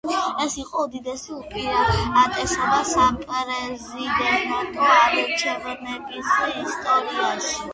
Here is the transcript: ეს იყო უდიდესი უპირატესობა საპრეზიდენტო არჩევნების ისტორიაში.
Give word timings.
ეს 0.43 0.53
იყო 0.59 0.85
უდიდესი 0.85 1.33
უპირატესობა 1.39 2.79
საპრეზიდენტო 2.93 4.89
არჩევნების 4.95 6.33
ისტორიაში. 6.65 7.59